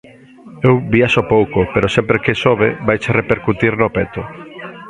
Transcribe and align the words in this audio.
Eu 0.67 0.73
viaxo 0.95 1.21
pouco, 1.33 1.59
pero 1.73 1.93
sempre 1.95 2.17
que 2.23 2.39
sobe 2.43 2.67
vaiche 2.87 3.15
repercutir 3.19 3.73
no 3.81 3.87
peto. 3.95 4.21